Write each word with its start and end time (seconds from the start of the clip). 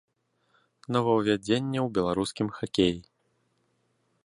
Новаўвядзенне 0.95 1.79
ў 1.85 1.93
беларускім 1.99 2.47
хакеі. 2.59 2.99